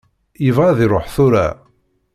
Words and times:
Yebɣa 0.45 0.67
ad 0.69 0.79
iruḥ 0.85 1.05
tura. 1.15 1.47